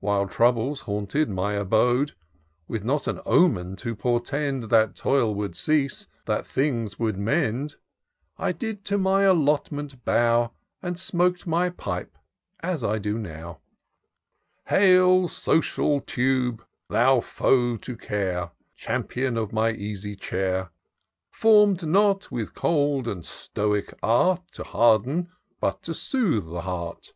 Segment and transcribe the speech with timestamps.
[0.00, 2.12] While troubles haunted my abode.
[2.68, 7.76] With not an omen to portend That toil would cease, that things would mend,
[8.36, 12.18] I did to my allotment bow, And smok'd my pipe
[12.62, 13.60] as I do now.
[14.16, 16.62] *' Hail, social tube!
[16.90, 18.50] thou foe to care!
[18.78, 20.72] Companion of my easy chair!
[21.32, 24.42] 350 TOUR OF DOCTOR SYNTAX Form'd not, with cold and Stoic art!
[24.52, 27.14] To harden, but to soothe the heart